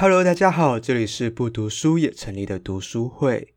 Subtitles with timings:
[0.00, 3.52] Hello，大家好，这里是不读书也成立的读书会。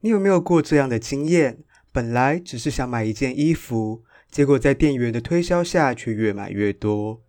[0.00, 1.60] 你有没有过这样的经验？
[1.90, 7.22] 本来只是想买一件衣服，结果在店员的推销下却越买越多。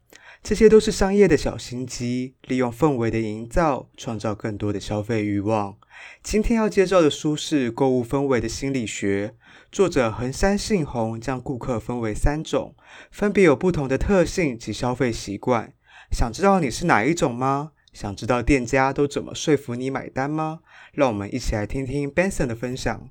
[0.44, 5.78] 这些都是商业的小心机，利用氛围的营造，创造更多的消费欲望。
[6.22, 9.36] 今天要介绍的书是《购物氛围的心理学》，
[9.72, 12.76] 作者横山信宏将顾客分为三种，
[13.10, 15.72] 分别有不同的特性及消费习惯。
[16.12, 17.72] 想知道你是哪一种吗？
[17.92, 20.60] 想知道店家都怎么说服你买单吗？
[20.94, 23.10] 让我们一起来听听 Benson 的分享。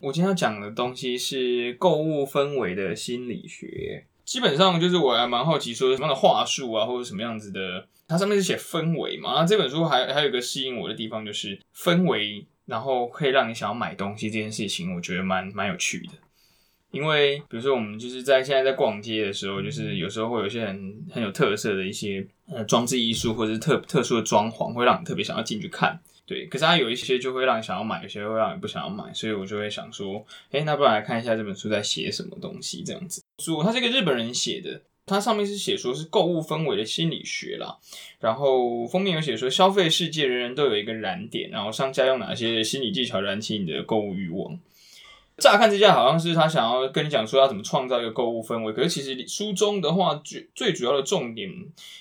[0.00, 4.06] 我今天要讲的东西是购物氛围的心理学。
[4.24, 9.34] 基本上就是我还蛮好奇，说什么样的话术啊，或者什么样子的，它上面是写氛围嘛。
[9.34, 12.46] 那这本书还还有一个吸引我的地方，就是氛围。
[12.66, 16.12] 然后可以让你想要买东西这件事情，我觉得蛮蛮有趣的。
[16.90, 25.98] 因为比如说我们就是在现在在逛街的时候，就是有时候会有一些很很有特色的一些呃装置艺术，或者是特特殊的装潢，会让你特别想要进去看。
[26.26, 33.22] 对，可是它有一些就会让你想要买，有些会让你不想要买，所以我就会想说，诶，那不然来看一下这本书在写什么东西这样子。
[33.42, 34.82] 书它是一个日本人写的。
[35.04, 37.76] 它上面是写说是购物氛围的心理学啦，
[38.20, 44.58] 然后封面有写说消费世界人人都有一个燃点，然后商家用哪些心理技巧燃起你的购物欲望。
[45.38, 51.50] 乍看之下好像是他想要跟你讲说要怎么创造一个购物氛围，可是其实书中的话最最主要的重点，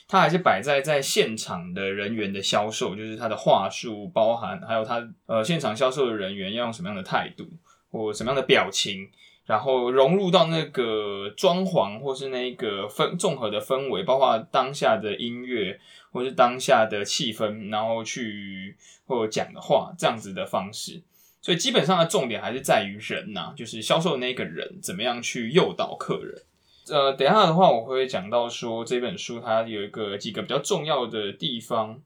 [0.08, 7.48] 它还是摆在在现场的人员的销售，就是他的话术包含还有他呃现场销售的人员要用什么样的态度
[7.90, 9.10] 或什么样的表情。
[9.46, 15.80] 然后融入到那个装潢，或是那个氛综合的氛围，包括当下的音乐，
[16.12, 21.02] 或是当下的气氛，然后去或讲的话，这样子的方式。
[21.42, 26.44] 所以基本上的重点还是在于人呐、就是销售那个人怎么样去诱导客人。
[26.90, 32.00] 呃，等一下的话我会讲到说这本书它有一个几个比较重要的地方，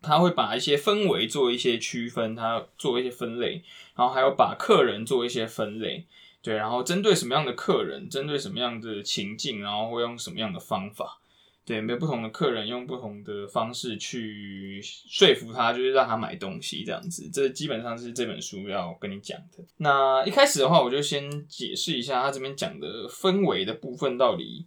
[0.00, 3.62] 它会把一些氛围做一些区分，它做一些分类，
[3.96, 6.06] 然后还有把客人做一些分类。
[6.42, 11.20] 对，然后针对什么样的客人，针对什么样的情境，然后会用什么样的方法？
[11.64, 17.30] 对，没有不同的客人用不同的方式去说服他，就是让他买东西这样子。
[17.32, 19.64] 这基本上是这本书要跟你讲的。
[19.76, 24.66] 那一开始的话，我就先解释一下他这边讲的氛围的部分到底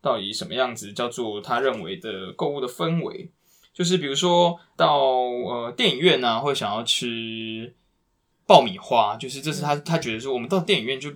[0.00, 3.30] 到底什么样子，叫做他认为的购物的氛围，
[3.72, 7.72] 就是比如说到呃电影院啊，会想要吃。
[8.52, 11.10] 爆米花就是，这是他他觉得说，我们到电影院就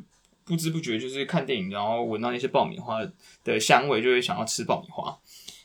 [0.47, 3.07] 不知不觉就是看电影，然后闻到那些爆米花
[3.45, 5.15] 的香味，就会想要吃爆米花。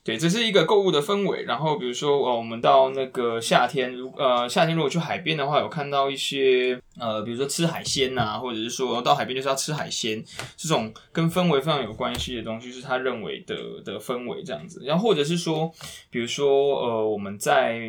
[0.03, 1.43] 对，这是一个购物的氛围。
[1.43, 10.21] 然后比如说，呃，我们到那个夏天，如呃夏天如果去海边的话，有看到一些呃，比如说吃海鲜呐，或者是说到海边就是要吃海鲜，
[10.57, 13.55] 这种跟氛围非常有关系的东西，是他认为的
[13.85, 14.81] 的氛围这样子。
[14.83, 15.71] 然后或者是说，
[16.09, 17.79] 比如说呃，我们在。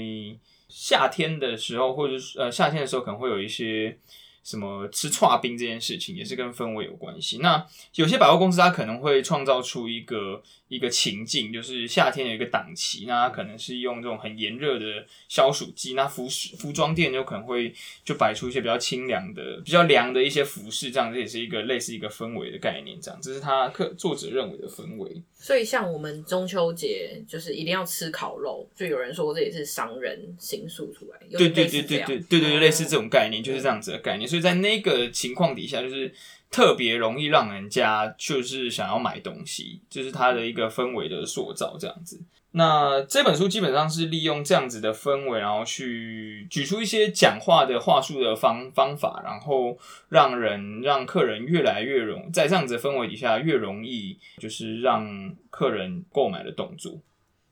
[0.74, 3.98] 夏天的时候，或者是呃夏天的时候，可能会有一些
[4.42, 7.38] 什么吃串冰这件事情，也是跟氛围有关系。
[7.38, 10.42] 那有些百货公司它可能会创造出一个。
[10.72, 15.92] 一个情境就是夏天有一个档期，那它可能是用这种很炎热的消暑剂。
[15.92, 22.98] 那服饰服装店就可能会就摆出一些比较清凉的、比较凉的一些服饰，这样这也是一个类似一个氛围的概念。
[22.98, 25.22] 这样，这是他客作者认为的氛围。
[25.34, 31.18] 所以，像我们中秋节就是一定要吃烤肉，就有人说这也是商人行塑出来。
[31.36, 34.26] 对对对对对对对，类似这种概念，就是这样子的概念。
[34.32, 36.12] 所以在那个情况底下，就是。
[36.52, 42.20] 特别容易让人家就是想要买东西，就是它的一个氛围的塑造这样子。
[42.50, 49.78] 那这本书基本上是利用这样子的氛围，然后去举出一些讲话的话术的方方法，然后
[50.10, 57.00] 让人让客人越来越容在这样子的氛围底下越容易就是让客人购买的动作。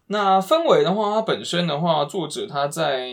[0.08, 3.08] 那氛围的话，它本身的话，作者他在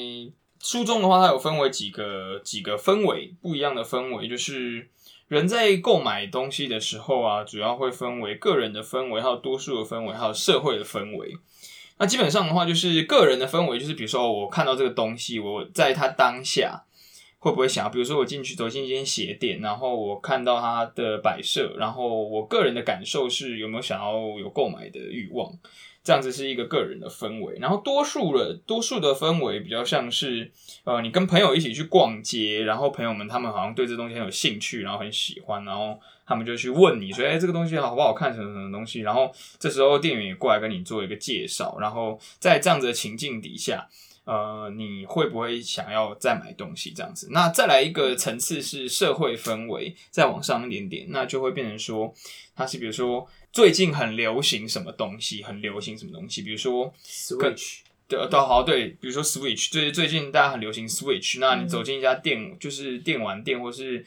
[0.62, 4.90] 书中的话，它有分为几个几个氛围不一样的氛围，就是。
[5.30, 11.36] 人在购买东西的时候啊，主要会分为个人的氛围，还有多数的氛围，还有社会的氛围。
[11.98, 16.86] 那基本上的话，就是个人的氛围，就是比如说我看到这个东西，我在它当下
[17.39, 25.51] 会不会想要，比如说我进去走进一间鞋店，然后我看到它的摆设，然后我个人的感受是有没有想要有购买的欲望。
[26.07, 30.50] 这样子是一个个人的氛围，然后多数的多数的氛围比较像是，
[30.86, 43.86] 呃，你跟朋友一起去逛街，然后朋友们他们好像对这东西很有兴趣，然后很喜欢，然后他们就去问你说，哎，这个东西好不好看，什么什么东西，然后这时候店员也过来跟你做一个介绍，然后在这样子的情境底下，
[44.24, 47.27] 呃，你会不会想要再买东西这样子？
[47.31, 52.13] 那再来一个层次是社会氛围，再往上一点点，那就会变成说，
[52.56, 64.05] 它是比如说最近很流行什么东西，很流行什么东西，比如说 Switch，对，都好对，比如说 Switch，最最近大家很流行 Switch，那你走进一家店，嗯、就是电玩店或是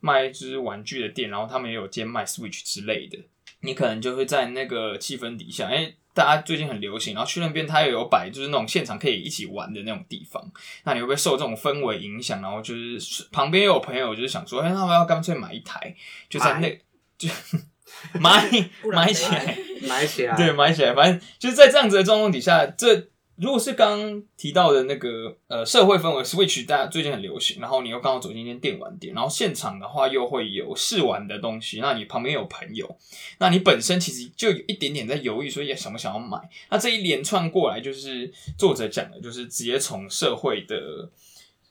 [0.00, 3.18] 卖一只玩具的店，然后他们也有兼卖 Switch 之类的，
[3.60, 5.94] 你可能就会在那个气氛底下，哎。
[6.16, 10.42] 大家最近很流行，然后去那边他也有摆，就是那种现场可以一起玩的那种地方。
[10.84, 12.40] 那你会不会受这种氛围影响？
[12.40, 15.94] 然后就是旁边有朋友就是想说，哎，那我要干脆买一台，
[16.30, 16.80] 就在那
[17.18, 17.28] 就
[18.20, 18.48] 买
[18.92, 20.94] 买起来，买起来，对，买起来。
[20.94, 23.08] 反正就是在这样子的状况底下，这。
[23.38, 32.96] 如果是刚刚提到的那个呃社会氛围，Switch 大家最近很流行，然后你又刚好走进一间电玩店，然后现场的话又会有试玩的东西，那你旁边有朋友，
[33.36, 36.38] 那你本身其实就有一点点在犹豫，说也想不想要买？
[36.70, 41.10] 那这一连串过来，就是作者讲的，就是直接从社会的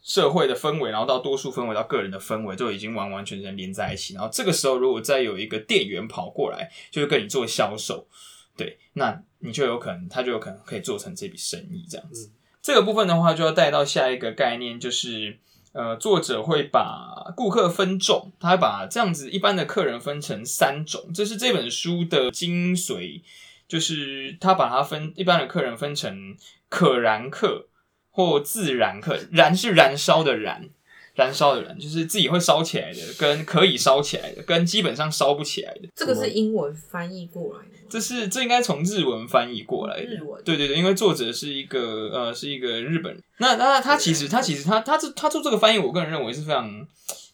[0.06, 4.14] 社会的氛围，然后到多数氛围，到个人的氛围，就已经完完全全连在一起。
[4.14, 8.08] 然后这个时候，如果再有一个店员跑过来，就是跟你做销售。
[8.56, 12.28] 对，那你就有可能，他就有可能可以做成这笔生意这样子。
[12.28, 12.32] 嗯、
[12.62, 15.40] 这个部分的话，就要带到下一个概念，就是
[15.74, 23.24] 呃，作者会把顾客分众，他会把这样子一般的客人分成三种，这是这本书的精髓，
[23.68, 26.38] 就是他把它分一般的客人分成
[26.70, 27.68] 可燃客
[28.16, 30.70] 或自燃客，燃是燃烧的燃。
[31.14, 35.88] 燃烧的燃就是自己会烧起来的，跟可以烧起来的，跟基本上烧不起来的。
[35.96, 37.78] 这个是英文翻译过来的。
[37.88, 40.04] 这是这应该从日文翻译过来的。
[40.04, 40.44] 日文。
[40.44, 43.24] 对对对，因为作者是一个呃是一个日本人。
[43.38, 46.86] 那那他其实他其实他他这他做这个翻译，我个人认为是非常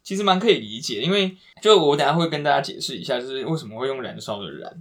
[0.04, 4.72] 其实蛮可以理解，因为就我等下会跟大家解释一下，就是为什么会用燃烧的燃。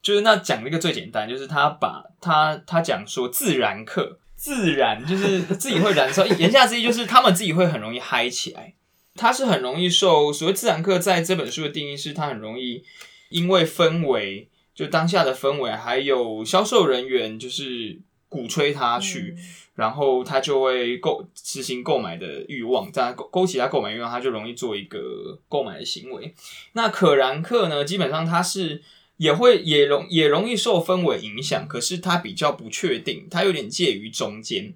[0.00, 4.20] 就是那讲一个最简单，就是他把他他讲说自然客。
[4.36, 8.74] 自燃就是自己会燃烧， 言下之意就是他们自己会很容易嗨起来。
[9.14, 12.84] 他是很容易受所谓自然客，在这本书的定义是，他很容易
[13.30, 17.98] 因为氛围，就当下的氛围，还有销售人员就是
[18.28, 19.44] 鼓吹他去，嗯、
[19.74, 26.34] 然后他就会购实行购买的欲望，在勾勾起他购买欲望，他就容易做一个购买的行为。
[26.74, 28.82] 那可燃客呢，基本上他是。
[29.16, 34.74] 也会也容也容易受氛围影响，可是它比较不确定，它有点介于中间，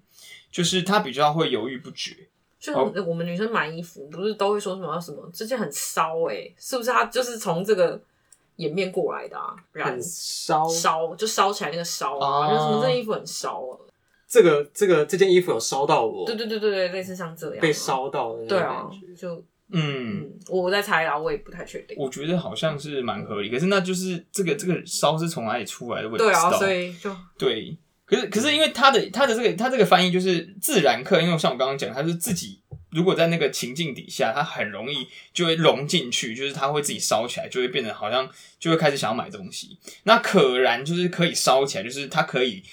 [0.50, 2.28] 就是它比较会犹豫不决。
[2.58, 2.72] 就
[3.04, 6.90] 我们女生买衣服，不是都会说什么什么这件很烧哎、欸，是不是？
[6.90, 8.00] 它就是从这个
[8.56, 13.76] 演变过来的啊，很烧烧就烧起来那个烧啊，就、啊、什么这件衣服很烧啊。
[14.26, 19.44] 这个这个这件衣服有烧到我，对对对对对，类似像这样被烧到的那种感觉，对啊，就。
[19.72, 21.96] 嗯，我在猜啦，我也不太确定。
[21.98, 26.08] 我觉得好像是蛮合理，可是那就是这个这个烧是从哪里出来的？
[26.08, 26.50] 我也不知道。
[26.50, 27.76] 对啊，所以就对。
[28.04, 38.28] 可是可是因为他的他的这个他这个翻译就是自然课，因为像我刚刚讲，他是自己如果在那个情境底下，他很容易就会融进去，就是他会自己烧起来，就会变得好像
[38.58, 39.78] 就会开始想要买东西。
[40.02, 42.64] 那可燃就是可以烧起来，就是它可以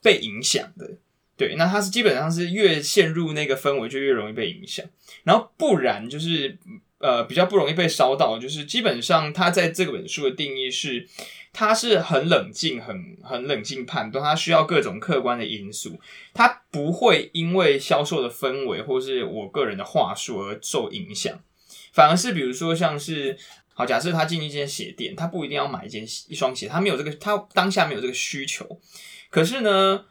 [0.00, 0.96] 被影响的。
[1.36, 4.86] 对，那他是基本上是越陷入那个氛围，就越容易被影响。
[5.22, 6.56] 然后不然就是
[6.98, 11.06] 呃比较不容易被烧到，就是基本上他在这本书的定义是，
[11.52, 16.00] 他是很冷静、很很冷静判断，他需要各种客观的因素，
[16.32, 21.38] 他不会因为销售的氛围或是我个人的话术而受影响，
[21.92, 23.36] 反而是比如说像是
[23.74, 28.80] 好，假设他进一间鞋店，他不一定要买一件一双鞋，他没有这个，他当下没有这个需求，
[29.28, 30.06] 可是呢。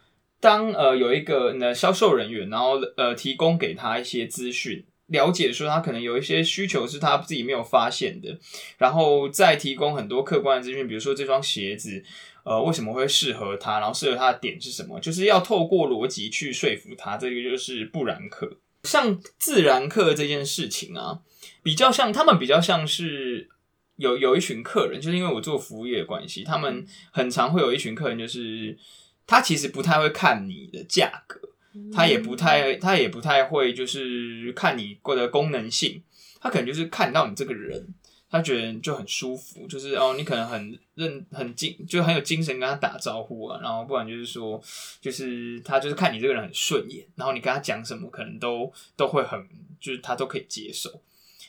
[0.45, 8.37] 当呃有一个呢销售人员，然后呃提供给他一些资讯，了解说他可能有一些需求是他自己没有发现的，
[8.77, 12.03] 然后再提供很多客观的资讯，比如说这双鞋子
[12.43, 18.57] 呃为什么会适合他，然后适合他的点是什么，就是要透过逻辑去说服他，这个就是不然客。
[18.83, 21.21] 像自然客这件事情啊，
[21.63, 23.49] 比较像他们比较像是
[23.95, 28.77] 有有一群客人，就是因为我做服务业的关系，他们很常会有一群客人就是。
[29.27, 31.39] 他其实不太会看你的价格，
[31.91, 36.01] 他也不太，他也不太会就是看你过的功能性，
[36.39, 37.88] 他可能就是看到你这个人，
[38.29, 44.62] 他觉得就很舒服，就是哦，你可能很认很精，就很有精神跟他打招呼啊，然后不然就是说，
[45.01, 49.44] 就是他就是看你这个人很顺眼，然后你跟他讲什么可能都都会很，
[49.79, 51.01] 就是他都可以接受，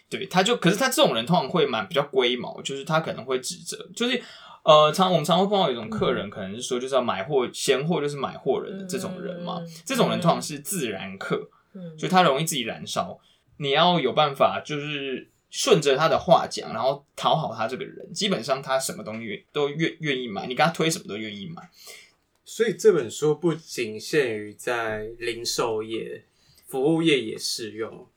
[0.08, 4.22] 对，他就可是他这种人通常会蛮比较龟毛，就是他可能会指责，就是。
[4.66, 9.60] 呃，常我们常会碰到一种客人，可能是说就是要买货，嫌货就是买货人的这种人嘛。
[9.60, 13.16] 嗯、这种人通常是自然客，嗯，就他容易自己燃烧。
[13.58, 18.12] 你要有办法，就是顺着他的话讲，然后讨好他这个人。
[18.12, 21.70] 基本上他什么东西都愿愿意买，你给他推什么都愿意买。
[22.44, 26.24] 所以这本书不仅限于在零售业，
[26.66, 28.08] 服务业也适用。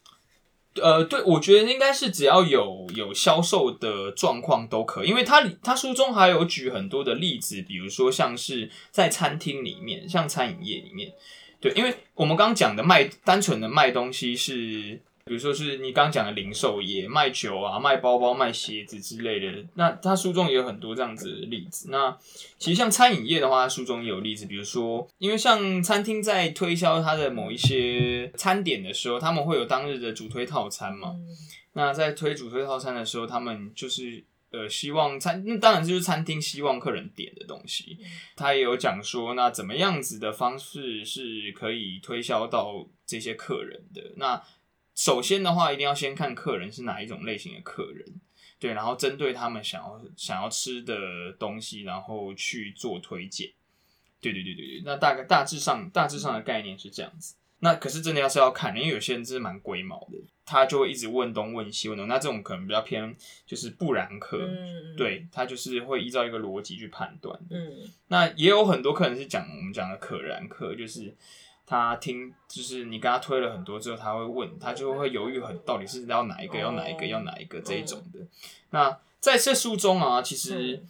[0.75, 11.11] 呃，对，我觉得应该是只要有有销售的状况都可，因为他他书中还有举很多的例子，比如说像是在餐厅里面，像餐饮业里面，
[11.59, 15.01] 对，因为我们刚刚讲的卖单纯的卖东西是。
[15.29, 21.89] 比如说是你刚刚讲的零售业，卖酒啊、卖包包、卖鞋子之类的，那他书中也有很多这样子的例子。
[21.91, 22.17] 那
[22.57, 31.15] 其实像餐饮业的话，他书中也有例子，比如说，因为像餐厅在推销它的某一些餐点的时候，他们会有当日的主推套餐嘛。
[31.74, 38.00] 那在推主推套餐的时候，他们就是呃希望餐，那当然就是餐厅希望客人点的东西。
[38.36, 44.41] 他也有讲说，那怎么样子的方式是可以推销到这些客人的那。
[45.00, 48.06] 首先的话，一定要先看客人是哪一种类型的客人，
[48.60, 53.50] 对，然后针对他们想要想要吃的东西，然后去做推荐。
[54.20, 57.36] 对对对对对，那大概大致上大致上的概念是这样子。
[57.60, 62.06] 那可是真的要是要看，因为有些人真是蛮龟毛的，他就会一直问东问西问东。
[62.10, 63.15] 那这种可能比较偏
[63.46, 67.39] 就是不然客，嗯、对他就是会依照一个逻辑去判断。
[67.50, 71.15] 嗯，那也有很多客人是讲我们讲的可然客，就是。
[71.69, 78.19] 他听，就是你跟他推了很多之后，他会问，他就会犹豫很，到底是要哪一个，要哪一个，要哪一个这一种的。
[78.71, 80.83] 那在这书中啊，其实，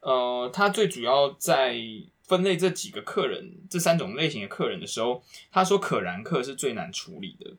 [0.00, 1.76] 呃，他最主要在
[2.24, 5.22] 分类这几个客人，这三种类型的客人的时候，
[5.52, 7.52] 他说可燃客是最难处理的，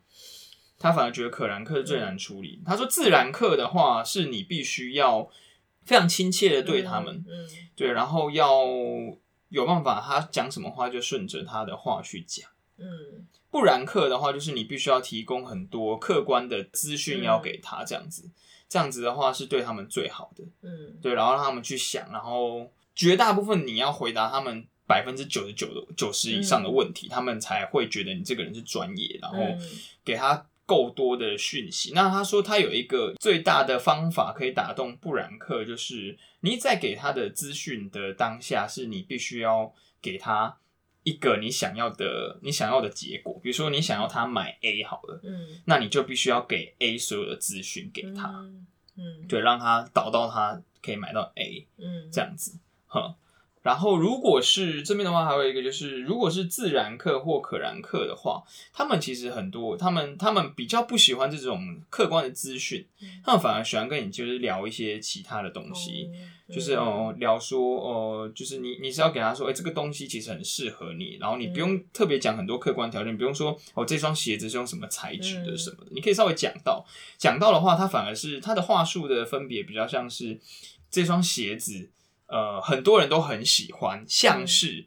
[0.78, 2.62] 他反而觉得可燃客是最难处理。
[2.66, 5.30] 他说自然客的话，是你必须要
[5.86, 7.24] 非常亲切的对他们，
[7.74, 8.66] 对，然后要
[9.48, 12.50] 有办法，他讲什么话就顺着他的话去讲。
[12.78, 18.32] 嗯，不然课的话，就是你必须要提供很多客观的资讯要给他，这样子，嗯、
[18.68, 20.44] 这样子的话是对他们最好的。
[20.62, 29.38] 嗯，对，然后让他们去想，然后绝大部分你要回答他们百分之九十九的九十以上的问题，嗯、他们才会觉得你这个人是专业，然后
[30.04, 31.94] 给他够多的讯息。
[31.96, 40.58] 那他说他有一个最大的方法可以打动不然克，就是你在给他的资讯的当下，是你必须要给他。
[41.06, 48.66] 一个你想要的，你想要的结果，比如说你想要他买 A 好了，嗯，那你就必须要给 A 所有的资讯给他，嗯，
[48.98, 53.16] 嗯，对，让他导到他可以买到 A，嗯，这样子，哼。
[53.66, 62.86] 然后，如果是这边的话，还有一个就是，如果是自然客或可燃客的话，他们其实很多，他们他们比较不喜欢这种客观的资讯，
[63.24, 66.08] 他们反而喜欢跟你就是聊一些其他的东西，
[66.48, 76.86] 就是哦聊说哦，就是你你是要给他说，哎，这个东西其实很适合你，然后你不用特别讲很多客观条件，你不用说哦这双鞋子是用什么材质的什么的，你可以稍微讲到，
[77.18, 80.40] 讲到的话，他反而是他的话术的分别比较像是
[80.92, 81.90] 这双鞋子。
[82.28, 84.86] 呃，很多人都很喜欢，像是、嗯、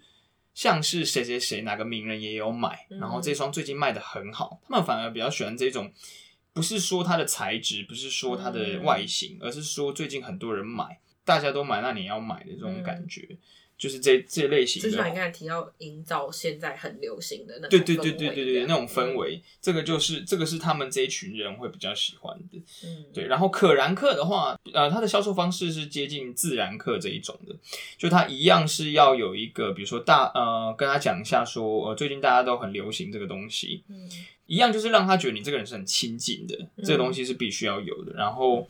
[0.54, 5.92] 像是谁谁谁哪个名人也有买，嗯、然后这双最近卖的很好，他们反而比较喜欢这种，
[6.52, 13.38] 不是说它的材质，不是说它的外形，嗯、而是说最近很多人买，大家都买，那你要买的这种感觉。
[13.78, 23.28] 嗯就是这这类型的，就像你刚才提到营造现在很流行的那种对对对对对对那种氛围，嗯、这个就是这个是他们这一群人会比较喜欢的，嗯，对。
[23.28, 27.54] 然后可燃客的话，呃，它的销售方式是接近自然客这一种的，
[27.96, 34.10] 就它一样是要有一个，比如说大呃，跟他讲一下说，呃，最近大家都很流行这个东西，嗯，
[34.46, 38.12] 一样就是让他觉得你这个人是很亲近的，嗯、这个东西是必须要有的。
[38.14, 38.68] 然后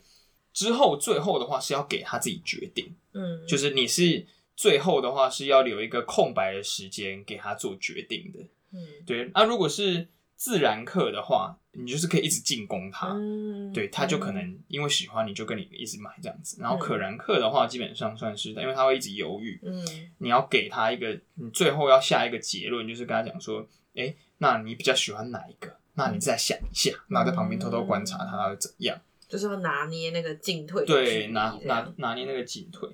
[0.53, 4.27] 之后最后的话是要给他自己决定，嗯，就是你是。
[4.59, 8.39] 最后的话是要留一个空白的时间给他做决定的，
[8.73, 9.31] 嗯，对。
[9.33, 16.57] 那、啊、如果是自然课的话，你就是可以一直进攻他，嗯，对，他就可能因为喜欢你就跟你一直买这样子。
[16.59, 23.61] 然后可燃课的话，基本上算是，因为他会一直犹豫，嗯，你要给他一个，你最后要下一个结论，就是跟他讲说，
[23.95, 25.73] 哎、欸，那你比较喜欢哪一个？
[25.93, 28.99] 那你再想一下，然后在旁边偷偷观察他，他会怎样？
[29.29, 32.89] 就是要拿捏那个进退，对，拿拿拿捏那个进退。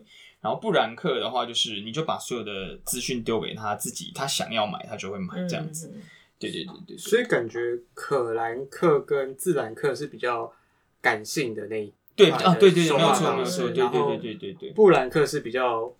[0.45, 5.91] 然后布兰克的话，就是你就把所有的资讯丢给他自己，他想要买他就会买这样子。
[5.95, 6.03] 嗯、
[6.37, 7.59] 对对对对，所以感觉
[7.95, 10.53] 可兰克跟自然克是比较
[11.01, 14.69] 感性的那一对啊，对对对，没有错没有错，对对对对对对。
[14.73, 15.91] 布兰克是比较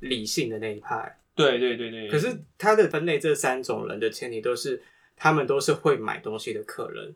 [0.00, 1.18] 理性的那一派。
[1.34, 2.08] 对对对对。
[2.08, 4.82] 可是他的分类这三种人的前提都是
[5.16, 7.14] 他们都是会买东西的客人，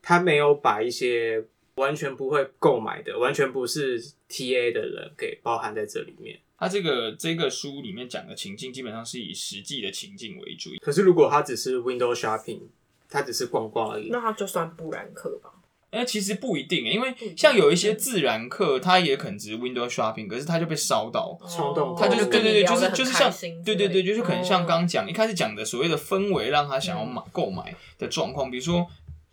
[0.00, 1.44] 他没有把一些。
[1.76, 6.38] 完全不会购买的，完全不是 TA 的人给包含在这里面。
[6.56, 10.70] 他这个这个书里面讲的情境，基本上是以实际的情境为主。
[10.80, 12.60] 可是如果他只是 window shopping，
[13.08, 15.50] 他只是逛逛而已，那他就算不然客吧？
[15.90, 23.32] 哎，其实不一定，因为像有一些自然课，它也可能只是 window shopping，可是它就被烧到，冲动，它就是对对对，就是就是像
[23.64, 28.84] 对对对，对就是可能像刚讲一开始讲的所谓的氛围，让他想要买购买的状况，比如说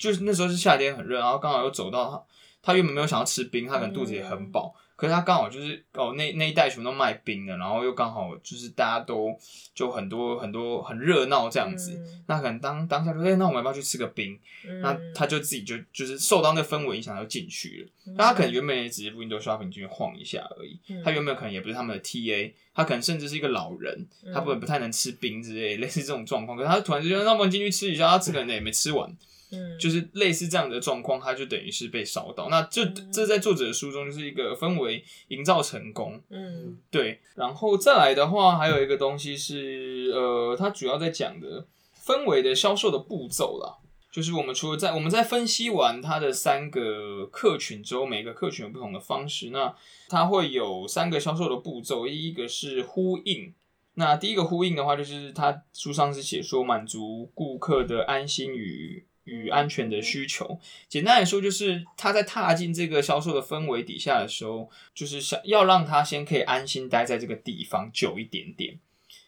[0.01, 2.23] 就是那时候是夏天很热，然后刚好又走到他，
[2.63, 4.73] 他原本没有想要吃冰，他可能肚子也很饱。
[4.95, 9.35] 可是他刚好就是哦，那那一带全部都卖冰的，然后又刚好就是大家都
[9.73, 14.39] 就很多很多很热闹这样子，嗯、那可能当当下就说，哎，那我们要不要去吃个冰？
[14.67, 18.11] 嗯、那他就自己就就是受到那氛围影响，就进去了。
[18.11, 26.55] 嗯、那他可能原本也只是 window shopping 进去晃一下而已，嗯、他原本可能也不是他们的 TA，他可能甚至是一个老人，他不不太能吃冰之类类似这种状况。
[26.55, 29.11] 可是他突然之间让我们进去吃一下，他吃可能也没吃完。
[29.51, 32.47] 嗯，就是类似这样的状况，它就等于是被烧到。
[32.49, 36.21] 那这这在作者的书中就是一个氛围营造成功。
[36.29, 37.19] 嗯，对。
[37.35, 41.67] 然后再来的话，还有一个东西是，呃，它主要在讲的
[42.01, 43.77] 氛围的销售的步骤啦。
[44.09, 49.49] 就是我们除了在我们在分析完它的三个客群之后，每个客群有不同的方式。
[49.49, 49.75] 那
[50.07, 53.53] 它会有三个销售的步骤，一个是呼应。
[53.95, 59.05] 那第一个呼应的话，就是他书上是写说满足顾客的安心与。
[59.25, 60.59] 与安全的需求，
[60.89, 68.79] 简单来说，就是他在踏进这个销售的氛围底下的时候，就是想要让他先可以安心待在这个地方久一点点。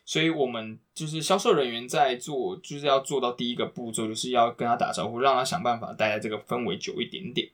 [0.05, 7.49] 所以，我们就是销售人员在做，就是要做到第一个步骤，就是要跟他打招呼，让他想办法待在这个氛围久一点点。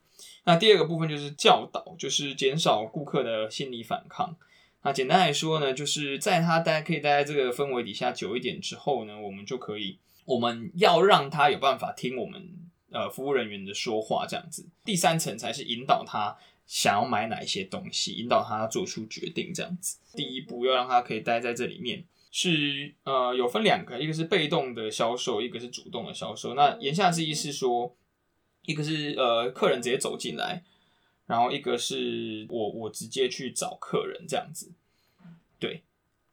[0.46, 4.36] 那第二个部分就是教导，就是减少顾客的心理反抗。
[4.82, 10.00] 那简单来说呢，就是在他待可以待在这个氛围底下久一点之后呢，我们就可以。
[10.30, 12.40] 我们要让他有办法听我们
[12.92, 14.64] 呃服务人员的说话，这样子。
[14.86, 19.98] 第三层才是引导他想要买哪一些东西，引导他做出决定，这样子。
[20.14, 26.54] 第一步要让他可以待在这里面，是呃有分两个，一个是被动的销售，一个是主动的销售。
[26.54, 27.96] 那言下之意是说，
[28.68, 30.64] 一个是呃客人直接走进来，
[31.26, 34.72] 然后一个是我我直接去找客人这样子，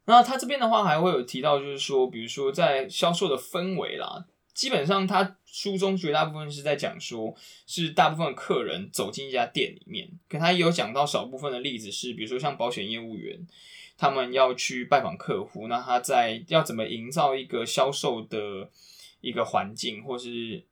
[0.07, 7.35] 那他这边的话还会有提到，就是说，比如说在销售的氛围啦，基本上他书中绝大部分是在讲说，
[7.67, 13.45] 是大部分客人走进一家店里面，可他也有讲到少部分的例子是，比如说像保险业务员，
[13.97, 18.71] 他们要去拜访客户，那他在要怎么营造一个销售的
[19.21, 20.65] 一个环境，或是。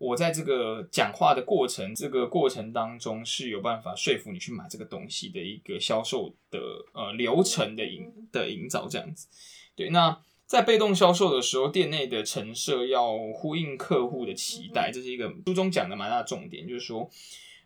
[0.00, 6.58] 我在这个讲话的过程，这个过程当中是有办法说服你去买这个东西的一个销售的
[6.94, 9.28] 呃流程的营的营造这样子。
[9.76, 17.06] 对，那在被动销售的时候，店内的陈设要呼应客户的期待，这是一个书中讲的蛮大的重点，就是说，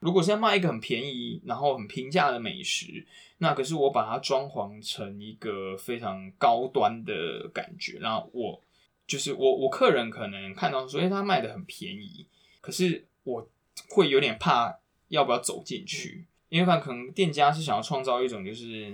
[0.00, 3.06] 如果是要卖一个很便宜然后很平价的美食，
[3.38, 8.60] 那可是我把它装潢成一个非常高端的感觉，然后我。
[9.06, 12.26] 就是我，我客人可能看到说，哎，他卖的很便宜，
[12.60, 13.48] 可是我
[13.90, 18.92] 会有点怕要不要走进去，因为他可能店家是想要创造一种就是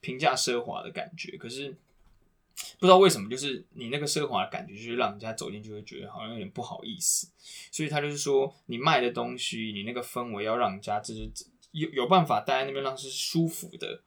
[0.00, 1.76] 平价奢华的感觉，可是
[2.78, 7.28] 不知道为什么，就是你那个奢华的感觉，就是让人家走进去会觉得好像有点不好意思，
[7.70, 11.30] 所以他就是说，你卖的东西，你那个氛围要让人家就是
[11.70, 14.02] 有有办法待在那边让是舒服的，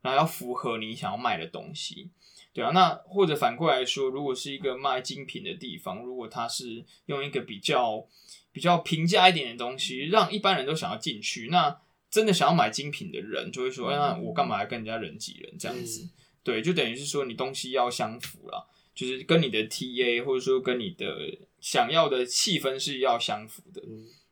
[0.00, 2.10] 然后要符合你想要卖的东西。
[2.54, 8.06] 对啊，那或者反过来说，如果是一个卖精品的地方，如果它是用一个比较
[8.52, 16.08] 比较平价一点的东西，让一般人都想要进去，那真的想要买精品的人就会说：“哎，那我干嘛要跟人家人挤人这样子？”
[16.44, 21.12] 对，就等于是说你东西要相符了，就是跟你的 TA 或者说跟你的
[21.60, 23.82] 想要的气氛是要相符的，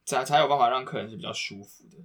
[0.05, 1.99] 才才有办法让客人是比较舒服的。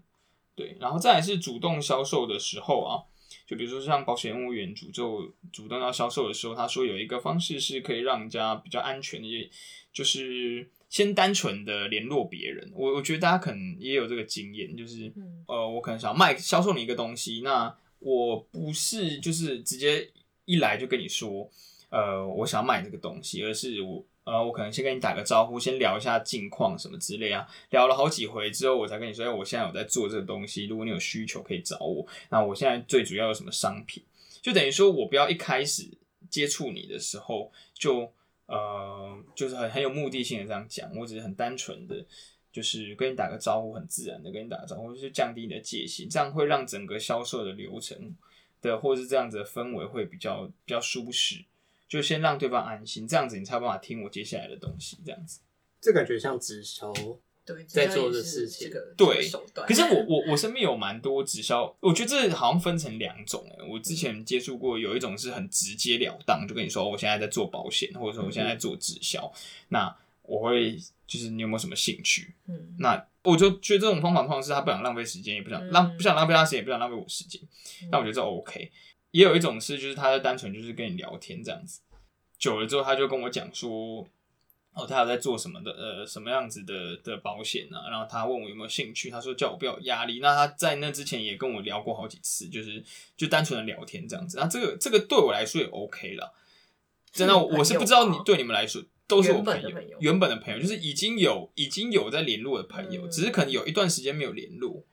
[0.56, 3.06] 对，然后再来是主动销售的时候啊。
[3.48, 9.50] 就比如说像保险业务员主就主动要销售的时候，他说有一个方式是可以让人家比较安全的，也
[9.94, 12.70] 就是先单纯的联络别人。
[12.76, 15.12] 我我觉得大家可能也有这个经验，就是
[15.48, 20.12] 呃，我可能想卖销售你一个东西，那我不是就是直接
[20.46, 21.50] 一来就跟你说，
[21.90, 24.06] 呃，我想要卖这个东西，而是我。
[24.28, 32.06] 呃，我可能先跟你打个招呼，先聊一下近况什么之类啊，聊了好几回之后，我才跟你说，哎，我现在有在做这个东西，如果你有需求可以找我。
[32.30, 34.04] 那我现在最主要有什么商品？
[34.42, 35.90] 就等于说我不要一开始
[36.30, 38.12] 接触你的时候就
[38.48, 42.06] 呃，就是很很有目的性的这样讲，我只是很单纯的，
[42.52, 48.14] 就是跟你打个招呼，很自然的跟你打个招呼，就是降低你的戒心，这样会让整个销售的流程
[48.62, 51.46] 的或是这样子的氛围会比较比较舒适。
[51.88, 54.98] 就先让对方安心，这样子你才有办法听我接下来的东西。
[55.06, 55.40] 这样子，
[55.80, 56.92] 这感觉像直销
[57.46, 58.70] 对在做的事情。
[58.98, 59.30] 对，
[59.66, 63.66] 可是我我我身边有蛮多直销，我觉得这好像分成两种诶。
[63.70, 69.32] 我之前接触过，有一种是很直截了当，就跟你说我现在在做保险，或者说我现在在做直销。
[69.34, 72.36] 嗯、那我会就是你有没有什么兴趣？
[72.48, 77.42] 嗯，那我就觉得这种方法通常是他不想浪费时间，也不想浪不想浪费他时间，也不想浪费我时间。
[77.90, 78.70] 那我觉得这 OK。
[79.18, 81.82] 也有一种是，就是他在单纯就是跟你聊天这样子，
[82.38, 84.08] 久了之后他就跟我讲说。
[84.80, 85.72] 哦，他有在做什么的？
[85.72, 87.90] 呃，什么样子的的保险呢、啊？
[87.90, 90.20] 然后他问我有没有兴趣，他说叫我不要有压力。
[90.20, 92.84] 那他在那之前也跟我聊过好几次，就是
[93.16, 94.38] 就单纯的聊天这样子。
[94.38, 96.32] 那这个这个对我来说也 OK 了。
[97.12, 104.86] 真的，我是不知道你对你们来说都是我朋友，原本的朋友就是已经有已经有在联络的朋友，只是可能有一段时间没有联络。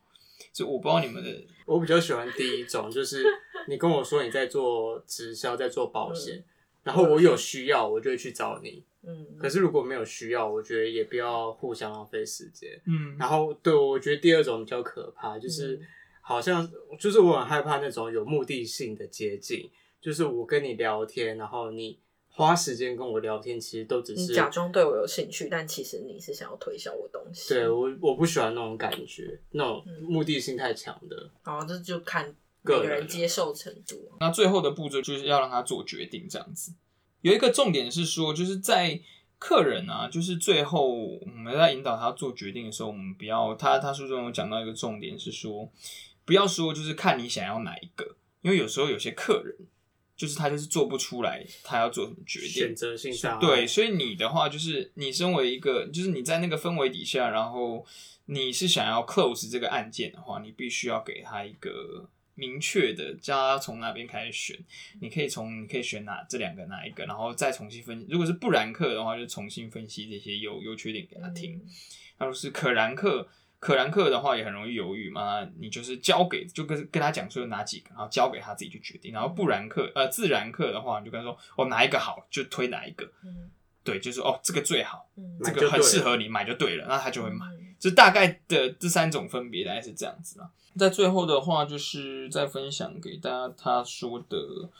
[0.55, 3.25] 就我不知道你们的，我比较喜欢第一种，就是
[3.67, 6.45] 你跟我说你在做直销，在做保险，
[6.85, 8.85] 然后我有需要，我就会去找你。
[9.03, 12.81] 嗯，可是如果没有需要，我觉得也不要互相浪费时间。
[12.87, 15.81] 嗯，然后对，我觉得第二种比较可怕，就是
[16.21, 19.69] 好像就是我很害怕那种有目的性的接近，
[20.01, 21.99] 就是我跟你聊天，然后你
[22.37, 27.55] 花时间跟我聊天，其实都只是假装对我有兴趣，但其实你是想要推销我东西。
[27.55, 31.31] 对，我我不喜欢那种感觉，那种目的性太强的。
[31.42, 34.11] 好，这就看个人接受程度。
[34.18, 36.73] 那最后的步骤就是要让他做决定，这样子。
[37.20, 39.01] 有一个重点是说，就是在
[39.38, 45.70] 客人啊，就是最后我们在引导他做决定的时候，我们不要他他书中有讲到一个重点是说，
[46.25, 49.57] 不要说就是看你想要哪一个，因为有时候有些客人
[50.16, 57.85] 就是他就是做不出来他要做什么决定，选择性上对，所以你的话就是你身为一个就是你在那个氛围底下，然后
[58.27, 62.09] 你是想要 close 这个案件的话，你必须要给他一个。
[62.37, 64.59] 明确的叫他从哪边开始选，
[65.00, 68.07] 你可以从你可以选哪这两个哪一个，然后再重新分析。
[68.11, 71.64] 如果是不然客的话，就重新分析这些优优缺点给他听。
[72.18, 73.29] 那如果是可然客，
[73.64, 79.11] 可然客的话也很容易犹豫嘛，你就是交给就跟跟他讲说有哪几个，然后交给他自己去决定。
[79.11, 83.11] 然后不然客呃自然客的话，你就跟他说哦哪一个好就推哪一个，
[83.83, 85.09] 对，就是哦这个最好，
[85.42, 87.46] 这个很适合你买就对了，那他就会买。
[87.79, 90.50] 就大概的这三种分别大概是这样子啦。
[90.79, 94.70] 在最后的话，就是再分享给大家他说的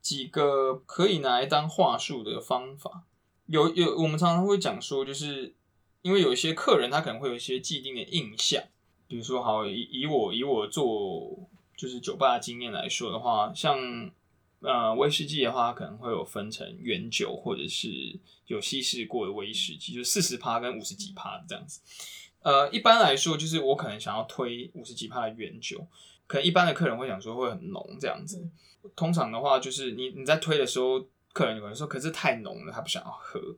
[0.00, 3.04] 几个可以拿来当话术的方法。
[3.46, 5.54] 有有，我们常常会讲说，就是
[6.04, 8.62] 因为有一些客人他可能会有一些既定的印象，
[9.08, 13.78] 比如说，好以以我以我做就是酒吧的经验来说的话，像
[14.60, 21.80] 呃威士忌的话，可能会有分成原酒或者是有稀释过的威士忌，就四十趴跟五十几趴这样子。
[22.40, 25.86] 呃，一般来说，就是我可能想要推五十几趴的原酒，
[26.26, 28.46] 可能一般的客人会想说会很浓这样子。
[28.94, 31.00] 通常的话，就是你你在推的时候，
[31.32, 33.56] 客人有人说可是太浓了，他不想要喝。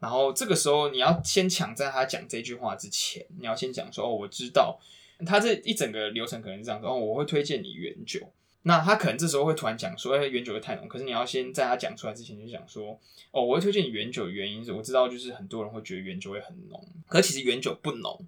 [0.00, 4.80] 然后这个时候，你要先抢在他讲这句话之前，你要先讲说哦，我知道
[5.26, 8.18] 他这一整个流程可能是这样子哦，我会推荐你原酒。
[8.62, 10.86] 那他可能这时候会突然讲说，哎、欸，原酒会太浓。
[10.86, 12.98] 可是你要先在他讲出来之前就讲说，
[13.30, 18.26] 哦，我会推荐你原酒的原因是，我知道就是很多人会觉得原酒会很浓，可其实原酒不浓。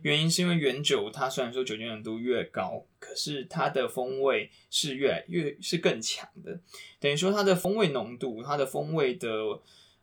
[0.00, 6.58] 原因是因为原酒它虽然说酒精浓度越高，可是它的风味是越来越是更强的，
[6.98, 9.28] 等于说它的风味浓度，它的风味的。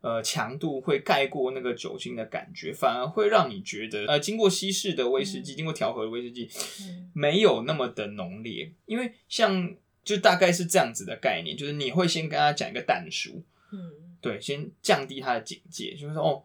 [0.01, 6.49] 呃，强度会盖过那个酒精的感觉，反而会让你觉得，呃，经过稀释的威士忌，嗯、经过调和的威士忌，
[6.81, 8.71] 嗯、没有那么的浓烈。
[8.87, 16.43] 因为像就大概是这样子的概念，就是你会先跟他讲一个淡熟，嗯，对，先降低他的警戒，就是说，哦，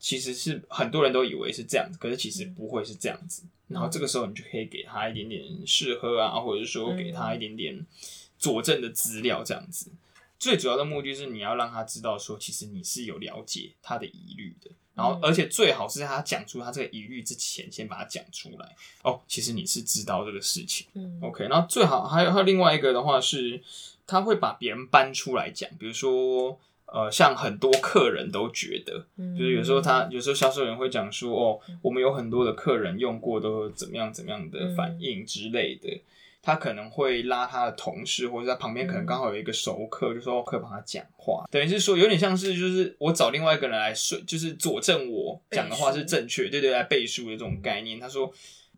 [0.00, 3.44] 其实是很多人都以为是这样子，可是其实不会是这样子。
[3.68, 7.86] 嗯、然后这个时候你就可以给他一点点试喝啊，或者是说给他一点点
[8.36, 9.92] 佐证的资料，这样子。
[10.38, 18.76] 最主要的目的是你要让他知道说，其实你是有了解他的疑虑的，然后而且最好是在他讲出他这个疑虑之前，先把它讲出来。
[19.02, 20.86] 哦，其实你是知道这个事情。
[20.94, 23.60] 嗯，OK，然后最好还有还有另外一个的话是，
[24.06, 36.00] 他会把别人搬出来讲，比如说呃，像很多客人都觉得，就是有时候他有时候销售员会讲说，哦，我们有很多的客人用过都怎么样怎么样的反应之类的。
[36.48, 48.00] 他可能会拉他的同事，或者在旁边可能刚好有一个熟客，嗯、就说可以帮他讲话，等于是说有点像是就是我找另外一个人来说，就是佐证我讲的话是正确，对对，来背书的这种概念。
[48.00, 48.32] 他说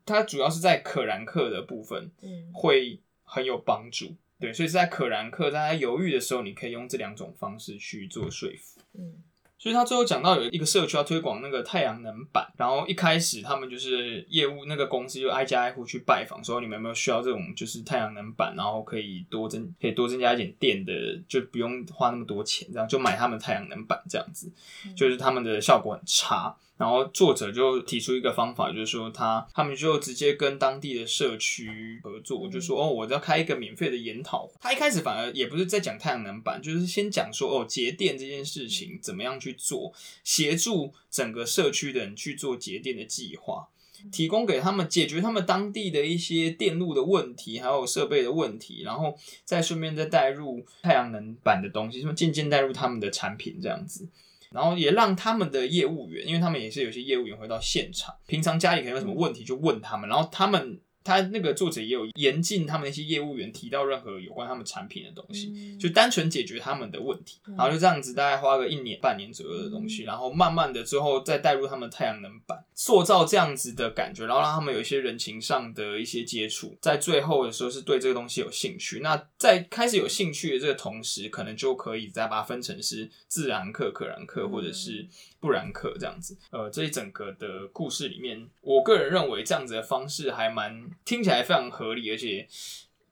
[0.04, 2.50] 他主要是在可燃客的部分，嗯。
[2.52, 9.22] 会很有帮助，对，所以是在可燃客在他犹豫的时候，你可以用这两种方式去做说服，嗯。
[9.60, 20.92] 所以他最后讲到有一个社区要推广那个太阳能板，然后一开始他们就是业务那个公司就挨家挨户去拜访，说你们有没有需要这种就是太阳能板，然后可以多增可以多增加一点电的，
[21.28, 24.50] 就不用花那么多钱，这样就买他们太阳能板这样子，
[24.96, 26.56] 就是他们的效果很差。
[26.80, 34.50] 然后作者就提出一个方法，就是说他他们就直接跟当地的社区合作，就说哦，我要开一个免费的研讨。
[34.58, 39.92] 他一开始反而也不是在讲太阳能板，就是先讲说哦，节电这件事情怎么样去做，
[40.24, 43.68] 协助整个社区的人去做节电的计划。
[44.10, 49.14] 提供给他们解决他们当地的一些电路的问题，还有设备的问题，然后
[49.44, 54.08] 再顺便再带入太阳能板的东西，什么渐渐带入他们的产品这样子，
[54.54, 60.80] 然后也让他们的业务员，因为他们也是有些业务员会到现场，平常家里可能有什么问题就问他们，然后他们。
[61.02, 79.00] 他那个作者也有严禁他们那些业务员提到任何有关他们产品的东西，嗯、就单纯解决他们的问题，然后就这样子大概花个一年半年左右的东西，嗯、然后慢慢的之后再带入他们太阳能板，塑造这样子的感觉，然后让他们有一些人情上的一些接触，在最后的时候是对这个东西有兴趣。
[79.00, 85.06] 那在开始有兴趣的这个同时，可能就可以再把它分成是自然课、可燃课或者是
[85.40, 86.36] 不燃课这样子。
[86.50, 90.88] 呃，这一整个的故事里面，我个人认为这样子的方式还蛮。
[91.04, 92.46] 听起来非常合理，而且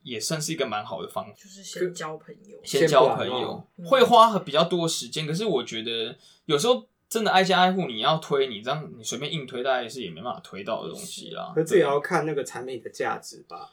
[0.02, 11.52] 也算是一个蛮好的方法，就是先交朋友，先交朋友会花比较多时间，可是我觉得有时候真的挨家挨户，你要推，你这样你随便硬推，大概是也没办法推到的东西啦。
[11.54, 13.70] 可这也要看那个产品的价值吧，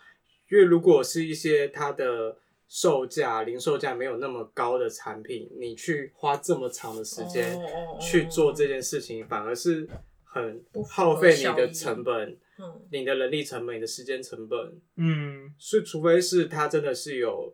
[0.49, 7.59] 因为如果是一些它的售价、零售价没有那么高的产品，你去花这么长的时间
[7.99, 9.87] 去做这件事情，反而是
[10.23, 12.37] 很耗费你的成本。
[12.57, 14.57] 嗯，你的人力成本、你的时间成本，
[14.95, 17.53] 嗯，所以除非是他真的是有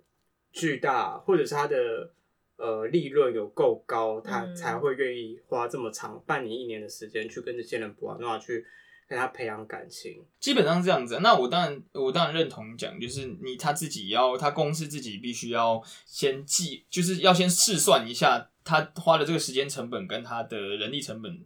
[0.52, 2.14] 巨大，或者是他的
[2.58, 8.64] 呃利润有够高，他才会愿意花这么长半年、一年的时间去跟这些人玩，然后去
[9.12, 10.24] 跟他培养感情。
[10.40, 11.20] 基本上是这样子。
[11.20, 21.46] 那我当然，我当然认同讲，就是你他自己要，他公司自己必须要先计，就是要先试算一下，他花的这个时间成本跟他的人力成本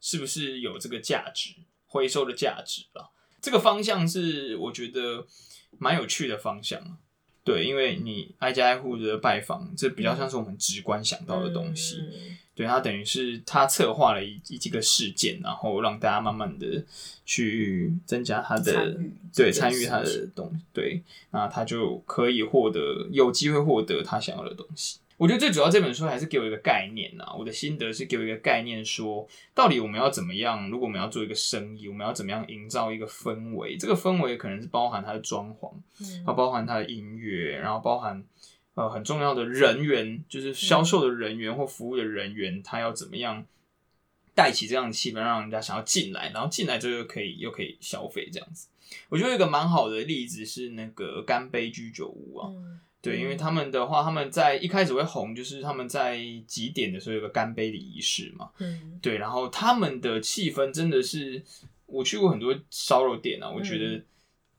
[0.00, 1.50] 是不是有这个价值。
[1.92, 3.10] 回收的价值吧，
[3.42, 5.26] 这个方向是我觉得
[5.76, 6.80] 蛮有趣的方向。
[7.42, 11.96] 对，因为你挨家挨户的拜访，这比较像是我们直观想到的东西。
[11.96, 16.84] 嗯、对，他等于是他策划了一几个事件，然后让大家慢慢的
[17.24, 18.96] 去增加他的
[19.34, 24.98] 对参与他的东西，对，那他就可以获得有机会获得他想要的东西。
[25.20, 30.70] 我觉得最主要这本书还是给我一个概念呐，我的心得是给我一个概念，说到底我们要怎么样？
[30.70, 33.76] 如果我们要做一个生意，我们要怎么样营造一个氛围？
[33.76, 35.70] 这个氛围可能是包含它的装潢，
[36.16, 38.24] 然后包含它的音乐，然后包含
[38.72, 43.44] 呃很重要的人员，就是销售的人员或服务的人员，他要怎么样
[44.34, 48.68] 带起这样的气氛，让人家想要进来，然后进来之后又可以又可以消费这样子。
[49.10, 52.48] 我觉得有一个蛮好的例子是那个干杯居酒屋啊。
[53.02, 58.50] 对，因为他们的话，他们在一开始会红，就是他们在几点的时候有个干杯的仪式嘛。
[58.58, 61.42] 嗯，对，然后他们的气氛真的是，
[61.86, 64.02] 我去过很多烧肉店啊，我觉得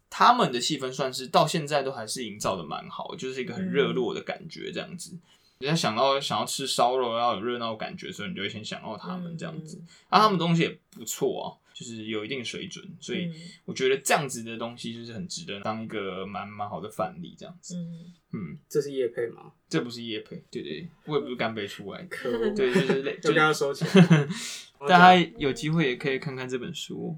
[0.10, 5.16] 他们的气氛算是到现在都还是营造的蛮好，就是一个很热络的感觉这样子。
[5.60, 9.80] 人家想到想要吃烧肉要有热闹感觉，所以你就会先想到他们这样子。
[10.10, 11.61] 啊，他们东西也不错啊。
[11.82, 13.28] 就是有一定水准，所以
[13.66, 17.76] 我觉得这样子的东西就是很值得当一个蛮蛮好的范例，这样子。
[17.76, 19.52] 嗯，嗯，这是叶配吗？
[19.68, 23.88] 这不是叶配，对对，我也不是干杯出来，可恶，对，就是累， 就跟他收钱。
[24.88, 27.18] 大家有机会也可以看看这本书，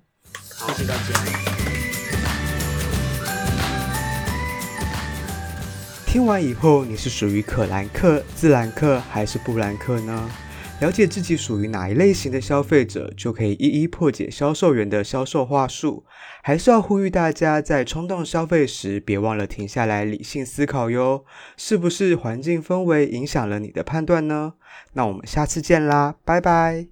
[0.56, 1.04] 好，谢谢大家。
[6.08, 10.30] 听完以后，你是属于可兰克、自然克还是布兰克呢？
[10.84, 16.04] 了解自己属于哪一类型的消费者，就可以一一破解销售员的销售话术。
[16.41, 21.24] 还是要呼吁大家，在冲动消费时，别忘了停下来理性思考哟。
[21.56, 24.56] 是不是环境氛围影响了你的判断呢？
[24.91, 26.88] 那我们下次见啦，拜拜。